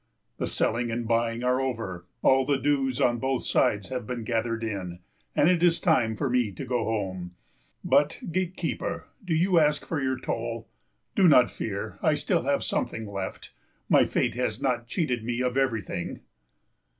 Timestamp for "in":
4.63-4.97